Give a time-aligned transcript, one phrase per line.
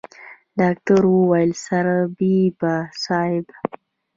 [0.59, 2.59] ډاکتر وويل سرطبيب
[3.03, 3.45] صايب.